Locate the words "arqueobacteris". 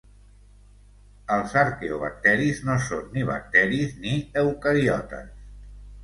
1.63-2.61